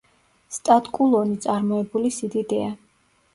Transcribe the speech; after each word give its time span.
სტატკულონი 0.53 1.37
წარმოებული 1.43 2.11
სიდიდეა. 2.17 2.73